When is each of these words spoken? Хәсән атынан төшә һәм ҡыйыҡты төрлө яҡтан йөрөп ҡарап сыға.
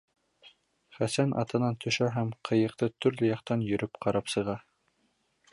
Хәсән 0.97 1.35
атынан 1.41 1.77
төшә 1.85 2.09
һәм 2.17 2.33
ҡыйыҡты 2.51 2.91
төрлө 3.07 3.31
яҡтан 3.33 3.67
йөрөп 3.69 4.03
ҡарап 4.07 4.37
сыға. 4.37 4.61